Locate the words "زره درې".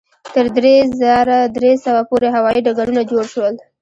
1.01-1.71